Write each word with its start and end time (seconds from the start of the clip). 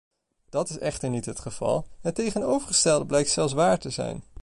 Dat 0.49 0.69
is 0.69 0.77
echter 0.77 1.09
niet 1.09 1.25
het 1.25 1.39
geval, 1.39 1.85
het 2.01 2.15
tegenovergestelde 2.15 3.05
blijkt 3.05 3.29
zelfs 3.29 3.53
waar 3.53 3.77
te 3.77 3.89
zijn. 3.89 4.23